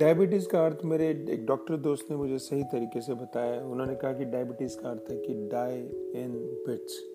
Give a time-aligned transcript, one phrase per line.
[0.00, 4.12] Diabetes का अर्थ मेरे एक डॉक्टर दोस्त ने मुझे सही तरीके से बताया। उन्होंने कहा
[4.12, 5.76] कि डायबिटीज़ का अर्थ है कि डाई
[6.22, 6.32] इन
[6.68, 7.12] बिट्स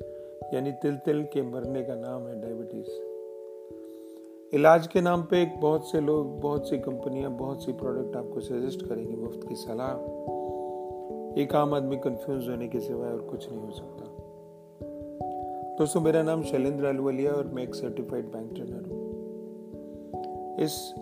[0.54, 2.90] यानी तिल तिल के मरने का नाम है डायबिटीज़।
[4.56, 8.40] इलाज के नाम पे एक बहुत से लोग, बहुत सी कंपनियाँ, बहुत सी प्रोडक्ट आपको
[8.40, 9.92] सजेस्ट करेंगी मुफ़्त की सलाह।
[11.42, 14.06] एक आम आदमी कंफ्यूज होने के सिवाय और कुछ नहीं हो सकता।
[15.80, 19.00] दोस्तों, मेरा नाम शैलेंद्र अलवलिया और मैं एक सर्टिफाइड बैंक ट्रेनर हूँ।
[20.60, 20.96] इस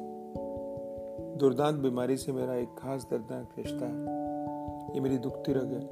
[1.39, 5.87] दुर्दांत बीमारी से मेरा एक खास दर्दनाक रिश्ता है। ये मेरी दुखती रग है,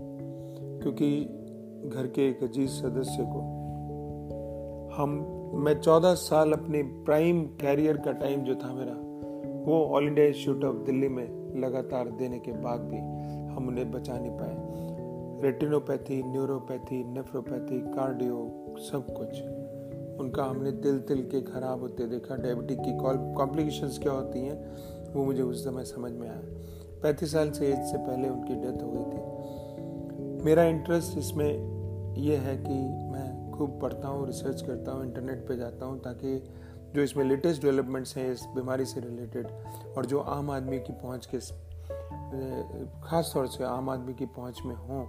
[0.79, 1.09] क्योंकि
[1.89, 3.39] घर के एक अज़ीज़ सदस्य को
[4.95, 5.09] हम,
[5.55, 8.93] मैं चौदह साल अपने प्राइम कैरियर का टाइम जो था मेरा,
[9.65, 12.97] वो All India Institute of Delhi में लगातार देने के बाद भी
[13.53, 14.55] हम उन्हें बचा नहीं पाए।
[15.41, 19.41] रेटिनोपैथी, न्यूरोपैथी, नेफ्रोपैथी, कार्डियो, सब कुछ।
[20.21, 22.91] उनका हमने दिल तिल के खराब होते देखा। डायबिटिक की
[23.33, 24.57] कॉम्प्लिकेशंस क्या होती हैं?
[25.13, 26.41] वो मुझे उस समय समझ में आया।
[27.03, 32.41] पैंतीस साल से एज से पहले उनकी डेथ हो गई थी। मेरा इंटरेस्ट इसमें यह
[32.41, 32.73] है कि
[33.11, 36.37] मैं खूब पढ़ता हूँ रिसर्च करता हूँ इंटरनेट पे जाता हूँ ताकि
[36.95, 39.47] जो इसमें लेटेस्ट डेवलपमेंट्स हैं, इस बीमारी से रिलेटेड
[39.97, 41.39] और जो आम आदमी की पहुँच के
[43.01, 45.05] ख़ास तौर से आम आदमी की पहुँच में हों,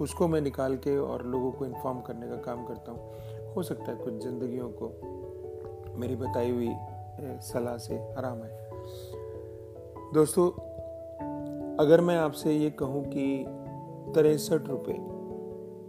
[0.00, 3.90] उसको मैं निकाल के और लोगों को इन्फॉर्म करने का काम करता हूँ। हो सकता
[3.90, 6.72] है कुछ ज़िंदगियों को मेरी बताई हुई
[7.42, 8.59] सलाह से आराम है
[10.14, 10.50] दोस्तों,
[11.76, 13.44] अगर मैं आपसे ये कहूँ कि
[14.14, 14.96] तिरसठ रुपये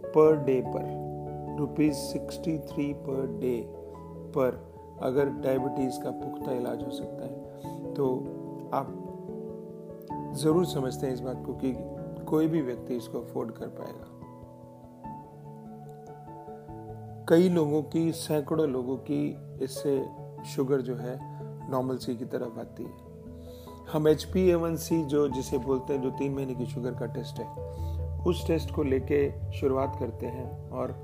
[0.06, 3.54] पर डे पर rupees sixty three per day
[4.36, 4.60] पर
[5.02, 8.08] अगर डायबिटीज़ का पुख्ता इलाज हो सकता है तो
[8.74, 8.94] आप
[10.36, 11.74] ज़रूर समझते हैं इस बात को कि
[12.24, 14.08] कोई भी व्यक्ति इसको अफोर्ड कर पाएगा।
[17.28, 19.24] कई लोगों की, सैकड़ों लोगों की
[19.62, 20.04] इससे
[20.46, 21.18] शुगर जो है
[21.70, 23.11] नॉर्मल सी की तरफ़ आती है।
[23.90, 27.06] हम एच पी एवन सी जो जिसे बोलते हैं, जो तीन महीने की शुगर का
[27.06, 27.46] टेस्ट है,
[28.24, 30.94] उस टेस्ट को लेके शुरुआत करते हैं और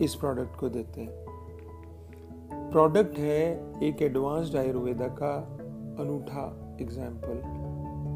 [0.00, 1.24] इस प्रोडक्ट को देते हैं।
[2.70, 3.40] प्रोडक्ट है
[3.82, 5.34] एक एडवांस्ड आयुर्वेदा का
[6.00, 6.44] अनूठा
[6.80, 7.40] एग्ज़ाम्पल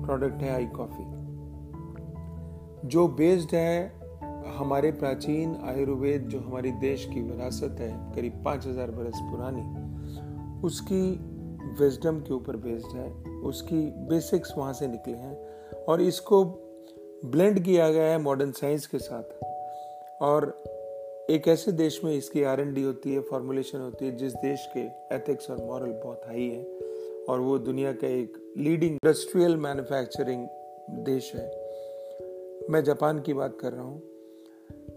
[0.06, 1.04] प्रोडक्ट है आई कॉफ़ी
[2.88, 4.00] जो बेस्ड है
[4.58, 9.62] हमारे प्राचीन आयुर्वेद जो हमारी देश की विरासत है, करीब पाँच हज़ार बरस पुरानी,
[10.66, 11.29] उसकी
[11.78, 13.10] विजडम के ऊपर बेस्ड है,
[13.42, 16.44] उसकी बेसिक्स वहाँ से निकले हैं और इसको
[17.24, 19.38] ब्लेंड किया गया है मॉडर्न साइंस के साथ।
[20.22, 20.46] और
[21.30, 24.68] एक ऐसे देश में इसकी आर एन डी होती है फॉर्मुलेशन होती है, जिस देश
[24.76, 24.80] के
[25.16, 26.64] एथिक्स और मॉरल बहुत हाई है
[27.28, 30.46] और वो दुनिया का एक लीडिंग इंडस्ट्रियल मैन्युफैक्चरिंग
[31.04, 31.48] देश है।
[32.70, 34.02] मैं जापान की बात कर रहा हूँ।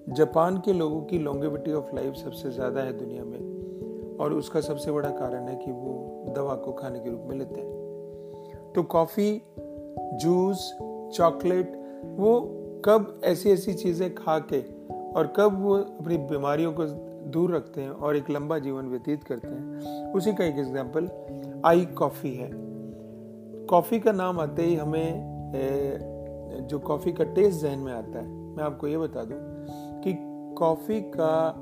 [0.10, 3.53] जापान के लोगों की लॉन्गेविटी ऑफ़ लाइफ सबसे ज़्यादा है दुनिया में।
[4.20, 7.62] और उसका सबसे बड़ा कारण है कि वो दवा को खाने के रूप में लेते
[7.62, 9.42] हैं। तो कॉफ़ी
[10.16, 10.72] जूस
[11.16, 11.74] चॉकलेट
[12.18, 12.40] वो
[12.86, 14.62] कब ऐसी ऐसी चीज़ें खा के
[15.12, 16.86] और कब वो अपनी बीमारियों को
[17.32, 21.10] दूर रखते हैं और एक लंबा जीवन व्यतीत करते हैं, उसी का एक एग्ज़ाम्पल
[21.66, 22.50] आई कॉफ़ी है।
[23.70, 28.64] कॉफ़ी का नाम आते ही हमें जो कॉफ़ी का टेस्ट जहन में आता है, मैं
[28.64, 29.38] आपको ये बता दूँ
[30.02, 30.14] कि
[30.58, 31.54] कॉफ़ी का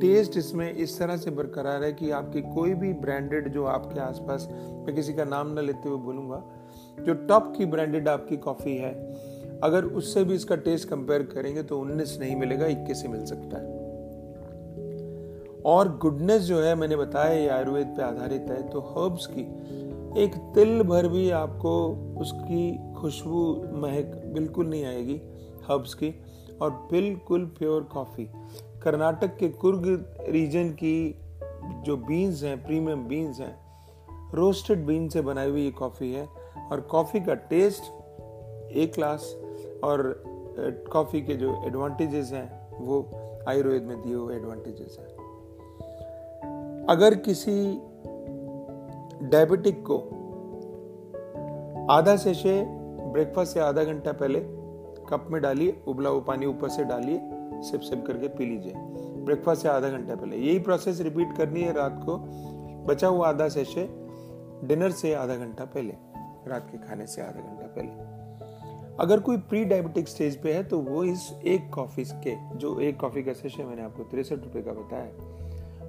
[0.00, 4.48] टेस्ट इसमें इस तरह से बरकरार है कि आपकी कोई भी ब्रांडेड जो आपके आसपास,
[4.52, 6.42] मैं किसी का नाम न लेते हुए बोलूँगा,
[7.00, 8.92] जो टॉप की ब्रांडेड आपकी कॉफ़ी है,
[9.62, 13.58] अगर उससे भी इसका टेस्ट कंपेयर करेंगे तो 19 नहीं मिलेगा 21 ही मिल सकता
[13.58, 13.82] है।
[15.66, 19.42] और गुडनेस जो है, मैंने बताया ये आयुर्वेद पे आधारित है तो हर्ब्स की
[20.22, 21.70] एक तिल भर भी आपको
[22.20, 25.20] उसकी खुशबू, महक बिल्कुल नहीं आएगी
[25.68, 26.14] हर्ब्स की,
[26.62, 28.28] और बिल्कुल प्योर कॉफ़ी
[28.84, 29.84] कर्नाटक के कुर्ग
[30.28, 31.20] रीजन की
[31.82, 33.64] जो बीन्स हैं प्रीमियम बीन्स हैं
[34.34, 36.28] रोस्टेड बीन से बनाई हुई ये कॉफ़ी है
[36.72, 37.82] और कॉफ़ी का टेस्ट
[38.72, 39.36] ए क्लास
[39.84, 40.22] और
[40.92, 43.10] कॉफ़ी के जो एडवांटेजेस हैं, वो
[43.48, 45.06] आयुर्वेद में दिए हुए एडवांटेजेस हैं।
[46.88, 47.80] अगर किसी
[49.28, 49.98] डायबिटिक को
[51.90, 52.64] आधा सेशे
[53.12, 54.40] ब्रेकफास्ट से आधा घंटा पहले
[55.08, 57.18] कप में डालिए, उबला हुआ पानी ऊपर से डालिए
[57.62, 58.72] सिप सिप करके पी लीजिए।
[59.24, 62.16] ब्रेकफास्ट से आधा घंटा पहले। यही प्रोसेस रिपीट करनी है रात को।
[62.84, 63.88] बचा हुआ आधा सेशे
[64.64, 65.94] डिनर से आधा घंटा पहले।
[66.46, 68.14] रात के खाने से आधा घंटा पहले।
[69.00, 73.00] अगर कोई प्री डायबिटिक स्टेज पे है तो वो इस एक कॉफ़ी के, जो एक
[73.00, 75.34] कॉफ़ी का सेशे मैंने आपको तिरसठ रुपए का बताया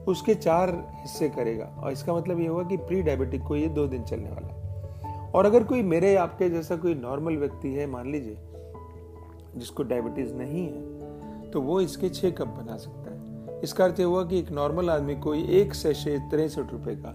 [0.08, 3.88] उसके चार हिस्से करेगा। और इसका मतलब ये होगा कि प्री डायबिटिक को ये दो
[3.88, 4.66] दिन चलने वाला है।
[5.32, 8.38] और अगर कोई मेरे, आपके जैसा कोई नॉर्मल व्यक्ति है, मान लीजिए,
[9.58, 10.95] जिसको डायबिटीज़ नहीं है
[11.56, 15.16] तो वो इसके छह कप बना सकता है। इसका अर्थ हुआ कि एक नॉर्मल आदमी
[15.16, 17.12] को एक सेशे तिरसठ रुपए का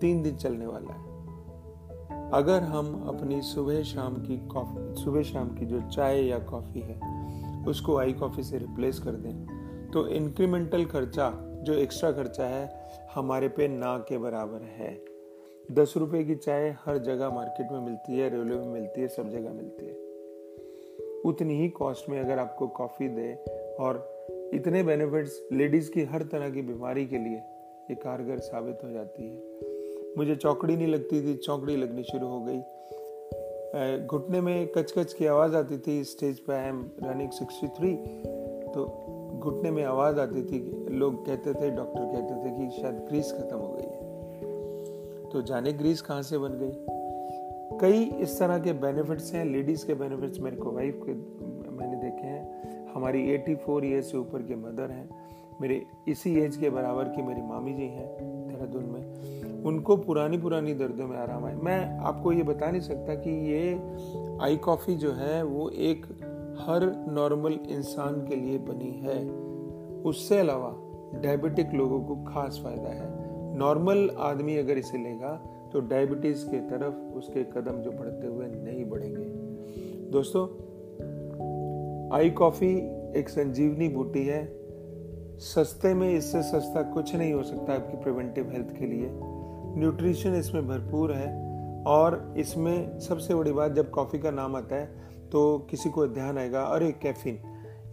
[0.00, 5.66] तीन दिन चलने वाला है। अगर हम अपनी सुबह शाम की कॉफ़ी, सुबह शाम की
[5.66, 7.00] जो चाय या कॉफ़ी है,
[7.64, 11.30] उसको आई कॉफ़ी से रिप्लेस कर दें तो इंक्रीमेंटल खर्चा,
[11.62, 12.68] जो एक्स्ट्रा खर्चा है,
[13.14, 14.92] हमारे पे ना के बराबर है।
[15.72, 19.30] दस रुपए की चाय हर जगह मार्केट में मिलती है, रेलवे में मिलती है, सब
[19.30, 19.98] जगह मिलती है।
[21.26, 23.32] उतनी ही कॉस्ट में अगर आपको कॉफ़ी दे
[23.78, 24.24] और
[24.54, 27.36] इतने बेनिफिट्स लेडीज़ की हर तरह की बीमारी के लिए
[27.90, 29.36] ये कारगर साबित हो जाती है।
[30.18, 35.26] मुझे चौकड़ी नहीं लगती थी, चौकड़ी लगनी शुरू हो गई। घुटने में कच कच की
[35.26, 37.94] आवाज़ आती थी स्टेज पे I am running sixty three
[38.72, 38.86] तो
[39.40, 43.56] घुटने में आवाज़ आती थी लोग कहते थे डॉक्टर कहते थे कि शायद ग्रीस खत्म
[43.56, 46.72] हो गई है। तो जाने ग्रीस कहाँ से बन गई?
[47.80, 51.12] कई इस तरह के बेनिफिट्स हैं लेडीज़ के बेनिफिट्स मेरे को वाइफ के
[53.00, 55.08] हमारी 84 ईयर से ऊपर के मदर हैं।
[55.60, 58.08] मेरे इसी एज के बराबर की मेरी मामी जी हैं,
[58.48, 63.14] देहरादून में। उनको पुरानी पुरानी दर्दों में आराम आए मैं आपको ये बता नहीं सकता
[63.14, 63.80] कि ये
[64.42, 66.06] आई कॉफ़ी जो है, वो एक
[66.60, 69.30] हर नॉर्मल इंसान के लिए बनी है।
[70.02, 70.74] उससे अलावा
[71.20, 73.08] डायबिटिक लोगों को खास फ़ायदा है।
[73.56, 75.42] नॉर्मल आदमी अगर इसे लेगा
[75.72, 79.24] तो डायबिटीज़ के तरफ़ उसके कदम जो बढ़ते हुए नहीं बढ़ेंगे।
[80.10, 80.69] दोस्तों
[82.12, 82.68] आई कॉफ़ी
[83.16, 84.44] एक संजीवनी बूटी है।
[85.38, 89.10] सस्ते में इससे सस्ता कुछ नहीं हो सकता आपकी प्रिवेंटिव हेल्थ के लिए।
[89.80, 91.28] न्यूट्रिशन इसमें भरपूर है
[91.86, 94.86] और इसमें सबसे बड़ी बात जब कॉफ़ी का नाम आता है
[95.30, 97.38] तो किसी को ध्यान आएगा। अरे कैफीन।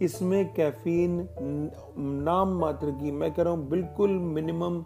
[0.02, 1.28] इसमें कैफीन
[2.24, 4.84] नाम मात्र की मैं कह रहा हूँ बिल्कुल मिनिमम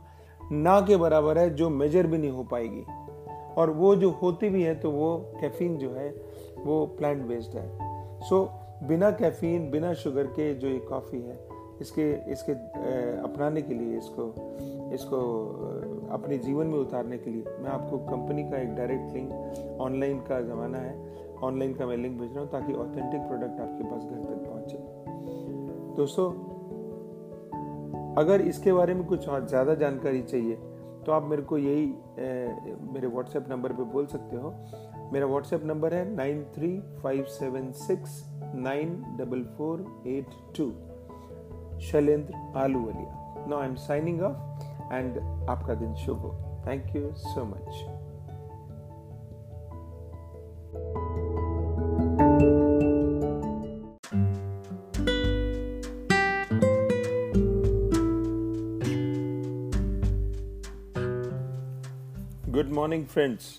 [0.52, 2.84] ना के बराबर है जो मेजर भी नहीं हो पाएगी।
[3.56, 6.08] और वो जो होती भी है तो वो कैफीन जो है
[6.58, 7.70] वो प्लांट बेस्ड है।
[8.20, 11.38] सो so, बिना कैफीन बिना शुगर के जो ये कॉफ़ी है
[11.80, 12.52] इसके इसके
[13.22, 14.24] अपनाने के लिए इसको
[14.94, 15.18] इसको
[16.12, 20.40] अपने जीवन में उतारने के लिए मैं आपको कंपनी का एक डायरेक्ट लिंक ऑनलाइन का
[20.40, 20.94] ज़माना है
[21.42, 24.76] ऑनलाइन का मैं लिंक भेज रहा हूँ ताकि ऑथेंटिक प्रोडक्ट आपके पास घर तक पहुँचे।
[25.96, 26.30] दोस्तों
[28.14, 30.54] अगर इसके बारे में कुछ और ज़्यादा जानकारी चाहिए
[31.06, 31.84] तो आप मेरे को यही
[32.18, 34.50] ए, मेरे व्हाट्सएप नंबर पे बोल सकते हो।
[35.12, 36.68] मेरा व्हाट्सएप नंबर है nine three
[37.02, 38.12] five seven six
[38.54, 40.70] nine double four eight two
[41.80, 45.18] Shailendra Ahluwalia no I am signing off and
[45.50, 46.30] आपका दिन शुभ हो।
[46.66, 47.84] Thank you so much
[62.48, 63.54] good morning friends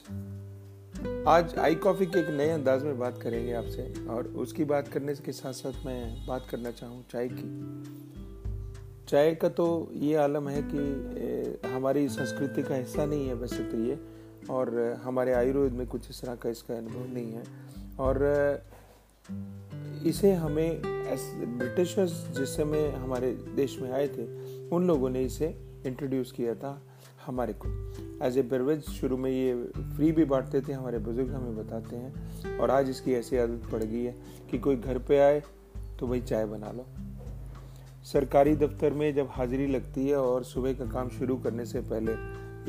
[1.27, 5.13] आज आई कॉफ़ी के एक नए अंदाज में बात करेंगे आपसे और उसकी बात करने
[5.15, 7.47] के साथ साथ मैं बात करना चाहूँ चाय की।
[9.07, 13.77] चाय का तो ये आलम है कि हमारी संस्कृति का हिस्सा नहीं है वैसे तो
[13.77, 13.99] ये
[14.49, 17.43] और हमारे आयुर्वेद में कुछ इस तरह का इसका अनुभव नहीं है
[17.99, 18.63] और
[20.05, 24.25] इसे हमें ब्रिटिशर्स जिस समय हमारे देश में आए थे,
[24.69, 25.55] उन लोगों ने इसे
[25.85, 26.81] इंट्रोड्यूस किया था।
[27.25, 27.69] हमारे को।
[28.25, 29.53] एज ए बेवरेज शुरू में ये
[29.95, 33.83] फ्री भी बांटते थे, हमारे बुज़ुर्ग हमें बताते हैं। और आज इसकी ऐसी आदत पड़
[33.83, 34.15] गई है
[34.51, 35.41] कि कोई घर पे आए
[35.99, 36.85] तो भाई चाय बना लो।
[38.03, 42.11] सरकारी दफ्तर में जब हाजिरी लगती है और सुबह का काम शुरू करने से पहले,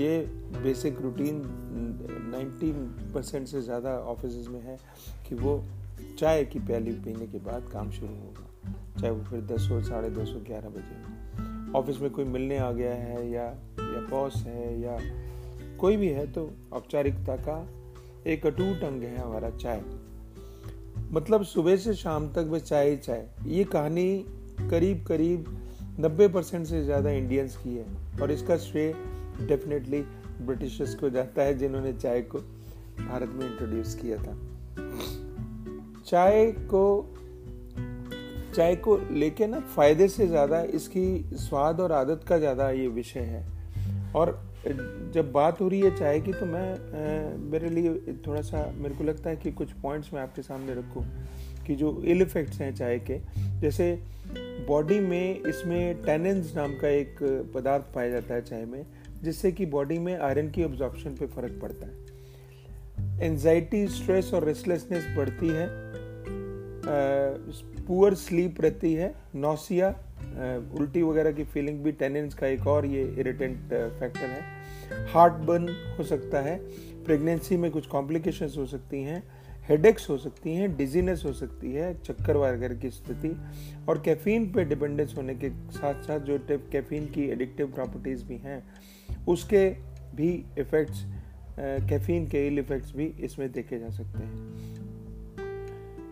[0.02, 0.18] ये
[0.62, 1.40] बेसिक रूटीन
[2.32, 2.72] 90
[3.14, 4.78] परसेंट से ज़्यादा ऑफ़िस में है
[5.28, 5.62] कि वो
[6.18, 10.10] चाय की प्याली पीने के बाद काम शुरू होगा। चाहे वो फिर दस हो, साढ़े
[10.10, 11.13] दस हो, ग्यारह बजे
[11.74, 13.44] ऑफ़िस में कोई मिलने आ गया है या
[13.80, 14.98] या बॉस है या
[15.78, 17.56] कोई भी है तो औपचारिकता का
[18.26, 19.82] एक अटूट अंग है हमारा चाय।
[21.12, 24.24] मतलब सुबह से शाम तक बस चाय ही चाय। ये कहानी
[24.70, 25.44] करीब करीब
[26.00, 27.86] 90 परसेंट से ज़्यादा इंडियंस की है
[28.22, 28.92] और इसका श्रेय
[29.40, 30.00] डेफिनेटली
[30.40, 32.38] ब्रिटिशर्स को जाता है, जिन्होंने चाय को
[33.00, 34.36] भारत में इंट्रोड्यूस किया था।
[36.06, 36.84] चाय को
[38.54, 41.06] चाय को लेके ना फ़ायदे से ज़्यादा इसकी
[41.38, 43.44] स्वाद और आदत का ज़्यादा ये विषय है।
[44.16, 44.38] और
[45.14, 48.94] जब बात हो रही है चाय की तो मैं आ, मेरे लिए थोड़ा सा मेरे
[48.94, 51.04] को लगता है कि कुछ पॉइंट्स मैं आपके सामने रखूँ
[51.66, 53.18] कि जो इल इफेक्ट्स हैं चाय के।
[53.60, 53.92] जैसे
[54.68, 57.16] बॉडी में इसमें टेनेंस नाम का एक
[57.54, 58.84] पदार्थ पाया जाता है चाय में
[59.22, 65.06] जिससे कि बॉडी में आयरन की ऑब्जॉर्प्शन पे फ़र्क पड़ता है। एनजाइटी स्ट्रेस और रेस्टलेसनेस
[65.16, 65.66] बढ़ती है।
[66.86, 69.88] पुअर स्लीप रहती है नौसिया
[70.78, 73.58] उल्टी वगैरह की फीलिंग भी टेनेंस का एक और ये इरिटेंट
[74.00, 76.56] फैक्टर है। हार्ट बर्न हो सकता है
[77.04, 79.22] प्रेगनेंसी में कुछ कॉम्प्लिकेशंस हो सकती हैं
[79.68, 83.30] हेडेक्स हो सकती हैं डिजीनेस हो सकती है, चक्कर वगैरह की स्थिति,
[83.88, 88.62] और कैफीन पे डिपेंडेंस होने के साथ साथ जो कैफीन की एडिक्टिव प्रॉपर्टीज़ भी हैं,
[89.28, 89.68] उसके
[90.16, 91.04] भी इफ़ेक्ट्स
[91.88, 94.83] कैफीन के इल इफेक्ट्स भी इसमें देखे जा सकते हैं।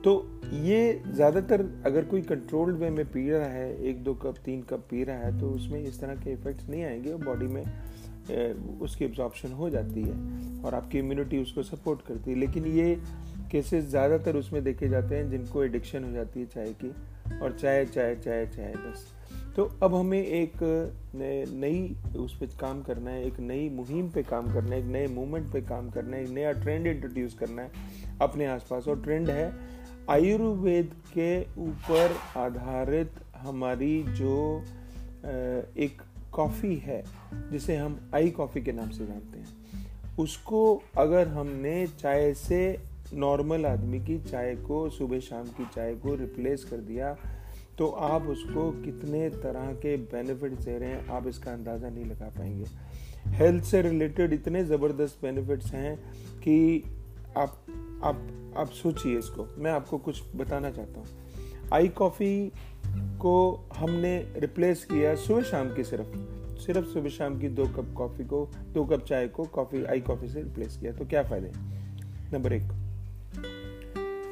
[0.04, 0.12] तो
[0.52, 4.86] ये ज़्यादातर अगर कोई कंट्रोल्ड वे में पी रहा है, एक, दो कप, तीन कप
[4.90, 9.04] पी रहा है तो उसमें इस तरह के इफेक्ट्स नहीं आएँगे और बॉडी में उसकी
[9.04, 12.94] एब्जॉर्प्शन हो जाती है और आपकी इम्यूनिटी उसको सपोर्ट करती है। लेकिन ये
[13.52, 16.90] केसेस ज़्यादातर उसमें देखे जाते हैं जिनको एडिक्शन हो जाती है चाय की
[17.38, 19.06] और चाय चाय चाय चाय, बस।
[19.56, 20.52] तो अब हमें एक
[21.14, 25.06] नई उस पर काम करना है, एक नई मुहिम पे काम करना है, एक नए
[25.06, 27.70] मूवमेंट पे काम करना है, एक नया ट्रेंड इंट्रोड्यूस करना है
[28.22, 29.52] अपने आसपास। और ट्रेंड है
[30.10, 34.64] आयुर्वेद के ऊपर आधारित हमारी जो
[35.78, 37.02] एक कॉफ़ी है,
[37.52, 42.78] जिसे हम आई कॉफ़ी के नाम से जानते हैं, उसको अगर हमने चाय से
[43.14, 47.16] नॉर्मल आदमी की चाय को, सुबह शाम की चाय को रिप्लेस कर दिया
[47.78, 52.28] तो आप उसको कितने तरह के बेनिफिट्स दे रहे हैं, आप इसका अंदाज़ा नहीं लगा
[52.28, 52.66] पाएँगे।
[53.36, 55.96] हेल्थ से रिलेटेड इतने ज़बरदस्त बेनिफिट्स हैं
[56.38, 56.82] कि
[57.36, 57.58] आप
[58.04, 61.06] आप आप सोचिए इसको। मैं आपको कुछ बताना चाहता हूँ।
[61.72, 62.52] आई कॉफ़ी
[63.20, 66.16] को हमने रिप्लेस किया सुबह शाम की सिर्फ़।
[66.60, 70.28] सिर्फ़ सुबह शाम की दो कप कॉफ़ी को, दो कप चाय को कॉफ़ी, आई कॉफ़ी
[70.28, 71.50] से रिप्लेस किया। तो क्या फ़ायदे
[72.32, 72.62] नंबर एक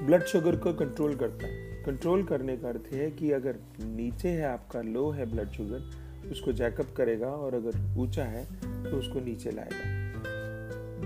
[0.06, 4.44] ब्लड शुगर को कंट्रोल करता है। कंट्रोल करने का अर्थ है कि अगर नीचे है
[4.44, 8.44] आपका लो है ब्लड शुगर उसको जैकअप करेगा और अगर ऊँचा है
[8.90, 9.98] तो उसको नीचे लाएगा।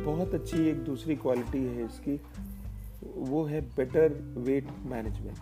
[0.04, 2.20] बहुत अच्छी एक दूसरी क्वालिटी है इसकी।
[3.06, 5.38] वो है बेटर वेट मैनेजमेंट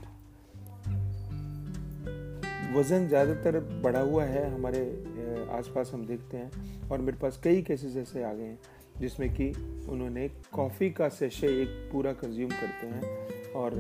[2.77, 4.81] वज़न ज़्यादातर बढ़ा हुआ है हमारे
[5.53, 8.59] आसपास हम देखते हैं और मेरे पास कई केसेस ऐसे आ गए हैं
[9.01, 9.49] जिसमें कि
[9.89, 13.75] उन्होंने कॉफ़ी का सेशे एक पूरा कंज्यूम करते हैं और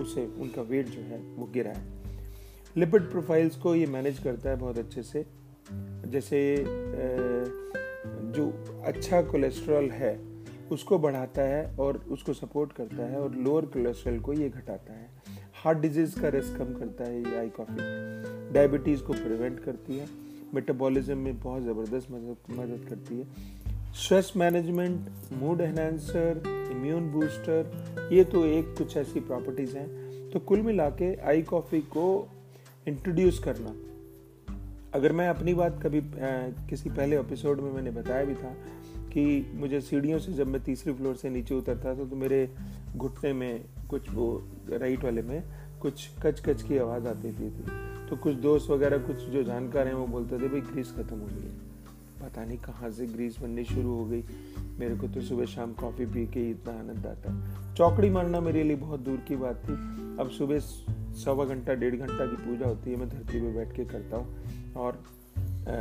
[0.00, 1.84] उसे, उनका वेट जो है वो गिरा है।
[2.76, 5.24] लिपिड प्रोफाइल्स को ये मैनेज करता है बहुत अच्छे से।
[6.06, 6.64] जैसे
[8.34, 8.50] जो
[8.86, 10.14] अच्छा कोलेस्ट्रॉल है
[10.72, 15.08] उसको बढ़ाता है और उसको सपोर्ट करता है और लोअर कोलेस्ट्रॉल को ये घटाता है।
[15.54, 17.76] हार्ट डिज़ीज़ का रिस्क कम करता है ये आई कॉफ़ी
[18.54, 20.06] डायबिटीज़ को प्रिवेंट करती है।
[20.54, 23.26] मेटाबॉलिज्म में बहुत ज़बरदस्त मदद मदद करती है।
[23.92, 26.42] Stress management mood enhancer
[26.72, 31.80] immune booster ये तो एक कुछ ऐसी प्रॉपर्टीज़ हैं। तो कुल मिला के आई कॉफ़ी
[31.80, 32.28] को
[32.88, 33.74] इंट्रोड्यूस करना।
[34.94, 36.02] अगर मैं अपनी बात कभी आ,
[36.68, 38.56] किसी पहले एपिसोड में मैंने बताया भी था
[39.14, 42.48] कि मुझे सीढ़ियों से जब मैं तीसरे फ्लोर से नीचे उतरता था तो मेरे
[42.96, 44.26] घुटने में कुछ वो
[44.70, 45.42] राइट वाले में
[45.80, 47.66] कुछ कच कच की आवाज़ आती थी, थी।
[48.10, 51.26] तो कुछ दोस्त वगैरह कुछ जो जानकार हैं वो बोलते थे भाई ग्रीस ख़त्म हो
[51.26, 51.72] गई है।
[52.22, 54.24] पता नहीं कहाँ से ग्रीस बननी शुरू हो गई।
[54.78, 58.62] मेरे को तो सुबह शाम कॉफ़ी पी के इतना आनंद आता है। चौकड़ी मारना मेरे
[58.62, 59.72] लिए बहुत दूर की बात थी।
[60.20, 60.58] अब सुबह
[61.24, 64.72] सवा घंटा डेढ़ घंटा की पूजा होती है मैं धरती पर बैठ के करता हूँ।
[64.74, 65.02] और
[65.42, 65.74] आ,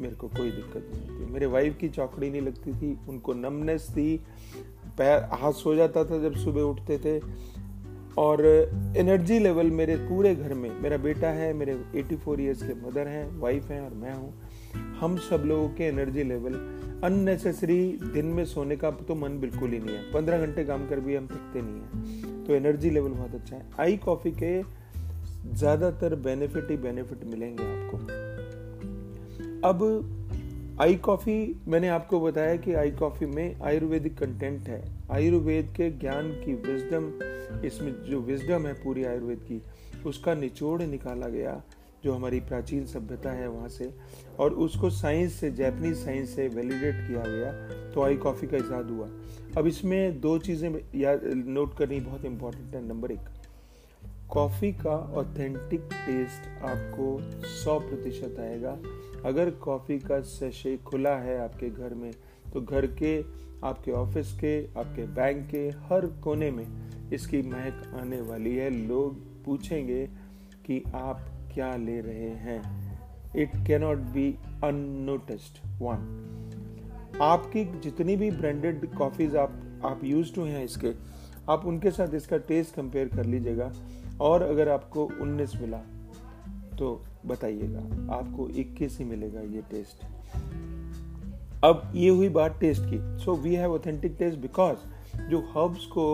[0.00, 3.88] मेरे को कोई दिक्कत नहीं होती। मेरे वाइफ की चौकड़ी नहीं लगती थी, उनको नमनेस
[3.90, 4.16] थी।
[4.98, 7.18] पैर, हाथ सो जाता था जब सुबह उठते थे।
[8.18, 8.44] और
[8.96, 13.38] एनर्जी लेवल मेरे पूरे घर में, मेरा बेटा है, मेरे 84 इयर्स के मदर हैं
[13.40, 14.32] वाइफ हैं और मैं हूँ।
[15.00, 16.54] हम सब लोगों के एनर्जी लेवल
[17.04, 21.00] अननेसेसरी दिन में सोने का तो मन बिल्कुल ही नहीं है। पंद्रह घंटे काम कर
[21.00, 24.62] भी हम थकते नहीं हैं। तो एनर्जी लेवल बहुत अच्छा है। आई कॉफ़ी के
[25.54, 27.98] ज़्यादातर बेनिफिट ही बेनिफिट मिलेंगे आपको।
[29.64, 35.90] अब आई कॉफ़ी, मैंने आपको बताया कि आई कॉफ़ी में आयुर्वेदिक कंटेंट है। आयुर्वेद के
[35.90, 39.60] ज्ञान की विजडम इसमें जो विजडम है पूरी आयुर्वेद की,
[40.06, 41.60] उसका निचोड़ निकाला गया,
[42.04, 43.90] जो हमारी प्राचीन सभ्यता है वहाँ से।
[44.38, 47.52] और उसको साइंस से जैपनीज साइंस से वैलिडेट किया गया
[47.92, 49.08] तो आई कॉफ़ी का इजाद हुआ।
[49.58, 53.28] अब इसमें दो चीज़ें याद नोट करनी बहुत इंपॉर्टेंट है। नंबर एक,
[54.30, 57.16] कॉफ़ी का ऑथेंटिक टेस्ट आपको
[57.54, 58.78] 100 प्रतिशत आएगा।
[59.26, 62.10] अगर कॉफ़ी का सेशे खुला है आपके घर में
[62.52, 63.20] तो घर के,
[63.66, 66.66] आपके ऑफ़िस के, आपके बैंक के, हर कोने में
[67.12, 70.06] इसकी महक आने वाली है। लोग पूछेंगे
[70.66, 71.20] कि आप
[71.54, 72.62] क्या ले रहे हैं।
[73.36, 74.32] It cannot be
[74.64, 76.16] unnoticed one
[77.22, 80.92] आपकी जितनी भी ब्रांडेड कॉफ़ीज आप आप यूज़ टू हैं इसके,
[81.48, 83.72] आप उनके साथ इसका टेस्ट कंपेयर कर लीजिएगा।
[84.20, 85.78] और अगर आपको 19 मिला
[86.78, 87.80] तो बताइएगा।
[88.14, 90.04] आपको 21 ही मिलेगा ये टेस्ट
[91.64, 96.06] अब ये हुई बात टेस्ट की। So we have authentic taste because जो हर्ब्स को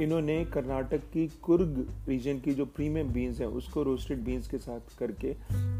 [0.00, 4.98] इन्होंने कर्नाटक की कुर्ग रीजन की जो प्रीमियम बीन्स है, उसको रोस्टेड बीन्स के साथ
[4.98, 5.32] करके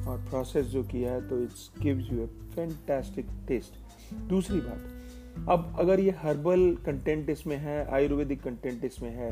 [0.08, 5.76] और प्रोसेस जो किया है तो it's gives you a fantastic taste दूसरी बात, अब
[5.78, 9.30] अगर ये हर्बल कंटेंट इसमें है, आयुर्वेदिक कंटेंट इसमें है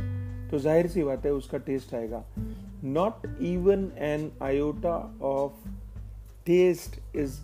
[0.51, 2.25] तो ज़ाहिर सी बात है उसका टेस्ट आएगा।
[2.85, 5.69] Not even an iota of
[6.47, 7.39] taste is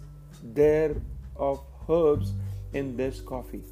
[0.44, 1.02] there
[1.38, 2.30] of herbs
[2.76, 3.62] in this coffee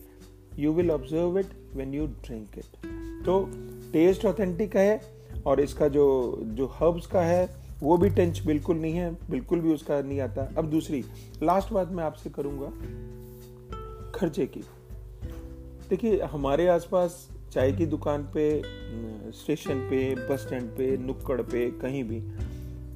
[0.58, 1.46] you will observe it
[1.76, 2.87] when you drink it
[3.26, 3.50] तो
[3.92, 8.92] टेस्ट ऑथेंटिक है और इसका जो जो हर्ब्स का है, वो भी टेंच बिल्कुल नहीं
[8.92, 11.04] है, बिल्कुल भी उसका नहीं आता। अब दूसरी
[11.42, 12.68] लास्ट बात मैं आपसे करूँगा,
[14.14, 14.60] खर्चे की।
[15.90, 18.50] देखिए, हमारे आसपास चाय की दुकान पे
[19.33, 22.21] स्टेशन पे, बस स्टैंड पे, नुक्कड़ पे, कहीं भी।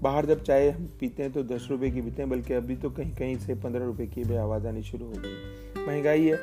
[0.02, 2.90] बाहर जब चाय हम पीते हैं तो दस रुपए की पीते हैं, बल्कि अभी तो
[2.90, 6.36] कहीं कहीं से पंद्रह रुपए की भी आवाज़ आनी शुरू हो गई। महँगाई है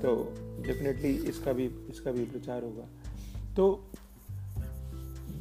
[0.00, 0.14] तो
[0.62, 2.88] डेफिनेटली इसका भी इसका भी प्रचार होगा।
[3.56, 3.84] तो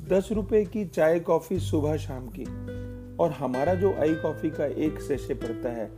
[0.09, 2.45] दस रुपए की चाय कॉफ़ी सुबह शाम की,
[3.15, 5.89] और हमारा जो आई कॉफ़ी का एक सेशे पड़ता है,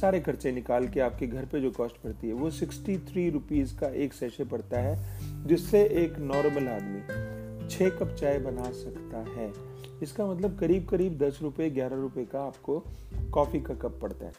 [0.00, 3.74] सारे खर्चे निकाल के आपके घर पे जो कॉस्ट पड़ती है, वो सिक्सटी थ्री रुपीज़
[3.76, 9.52] का एक सेशे पड़ता है। जिससे एक नॉर्मल आदमी छह कप चाय बना सकता है।
[10.02, 12.84] इसका मतलब करीब करीब दस रुपए, ग्यारह रुपए का आपको
[13.32, 14.32] कॉफ़ी का कप पड़ता है।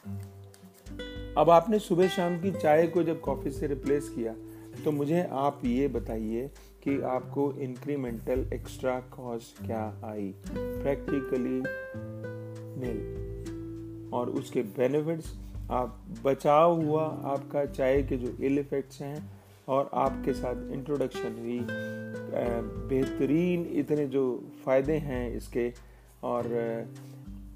[1.38, 4.34] अब आपने सुबह शाम की चाय को जब कॉफ़ी से रिप्लेस किया
[4.84, 6.50] तो मुझे आप ये बताइए
[6.84, 10.34] कि आपको इंक्रीमेंटल एक्स्ट्रा कॉस्ट क्या आई?
[10.48, 11.62] प्रैक्टिकली
[12.76, 15.38] नील और उसके बेनिफिट्स
[15.70, 19.33] आप बचाव हुआ आपका चाय के जो इल इफेक्ट्स हैं
[19.68, 21.60] और आपके साथ इंट्रोडक्शन हुई।
[22.88, 24.24] बेहतरीन इतने जो
[24.64, 25.72] फ़ायदे हैं इसके।
[26.24, 26.48] और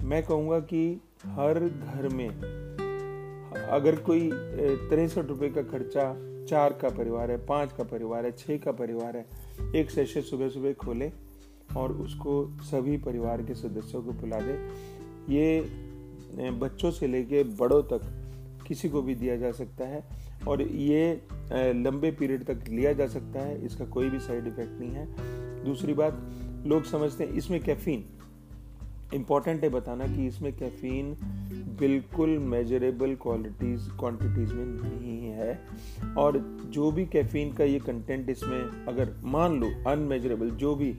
[0.03, 2.29] मैं कहूँगा कि हर घर में,
[3.71, 6.05] अगर कोई तिरसठ रुपये का खर्चा
[6.49, 9.25] चार का परिवार है, पाँच का परिवार है छः का परिवार है,
[9.77, 11.11] एक सेशन सुबह सुबह खोले
[11.77, 14.57] और उसको सभी परिवार के सदस्यों को पिला दे।
[15.29, 18.01] ये बच्चों से लेके बड़ों तक
[18.69, 20.03] किसी को भी दिया जा सकता है।
[20.47, 21.21] और ये
[21.53, 25.95] लंबे पीरियड तक लिया जा सकता है, इसका कोई भी साइड इफ़ेक्ट नहीं है। दूसरी
[25.95, 26.23] बात,
[26.67, 28.05] लोग समझते हैं इसमें कैफीन,
[29.15, 31.15] इंपॉर्टेंट है बताना कि इसमें कैफीन
[31.79, 35.59] बिल्कुल मेजरेबल क्वालिटीज क्वांटिटीज में नहीं है।
[36.19, 36.39] और
[36.71, 40.95] जो भी कैफीन का ये कंटेंट इसमें अगर मान लो अनमेजरेबल जो भी,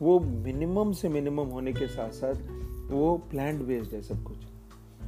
[0.00, 4.39] वो मिनिमम से मिनिमम होने के साथ साथ वो प्लांट बेस्ड है सब कुछ।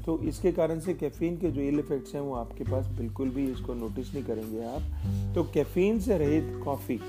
[0.06, 3.50] तो इसके कारण से कैफीन के जो इल इफेक्ट्स हैं वो आपके पास बिल्कुल भी
[3.52, 7.00] इसको नोटिस नहीं करेंगे आप। तो कैफीन से रहित कॉफ़ी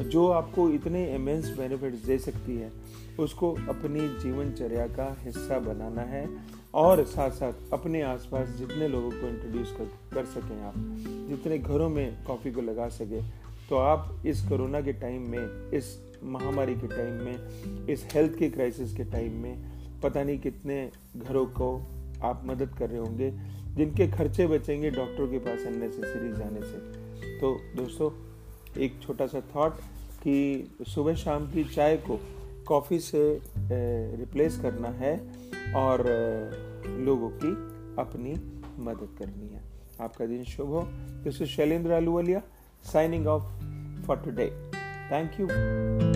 [0.00, 2.72] जो आपको इतने इमेंस बेनिफिट्स दे सकती है
[3.20, 6.28] उसको अपनी जीवनचर्या का हिस्सा बनाना है
[6.74, 9.84] और साथ साथ अपने आसपास जितने लोगों को इंट्रोड्यूस कर,
[10.14, 10.74] कर सकें आप
[11.28, 13.22] जितने घरों में कॉफ़ी को लगा सकें
[13.68, 18.48] तो आप इस कोरोना के टाइम में इस महामारी के टाइम में इस हेल्थ के
[18.50, 19.56] क्राइसिस के टाइम में
[20.02, 21.70] पता नहीं कितने घरों को
[22.22, 23.30] आप मदद कर रहे होंगे,
[23.74, 28.10] जिनके खर्चे बचेंगे डॉक्टर के पास अननेसेसरी जाने से। तो दोस्तों,
[28.80, 29.80] एक छोटा सा थॉट
[30.22, 32.20] कि सुबह शाम की चाय को
[32.66, 33.40] कॉफ़ी से
[34.16, 35.16] रिप्लेस करना है
[35.74, 36.04] और
[36.86, 37.52] लोगों की
[38.02, 38.32] अपनी
[38.78, 39.62] मदद करनी है।
[40.00, 40.82] आपका दिन शुभ हो।
[41.24, 42.42] This is Shailendra Ahluwalia
[42.84, 43.42] signing off
[44.06, 44.50] for today
[45.12, 46.11] thank you